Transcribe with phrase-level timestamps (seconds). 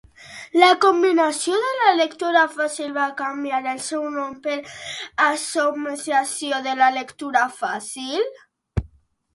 [0.59, 4.57] La Comissió de Lectura Fàcil va canviar el seu nom per
[5.29, 6.65] Associació
[6.99, 8.29] Lectura Fàcil?